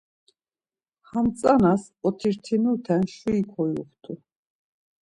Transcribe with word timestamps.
Hem 1.09 1.25
tzanas 1.35 1.83
otirtinute 2.07 2.95
şuri 3.15 3.41
kyuxtu. 3.51 4.13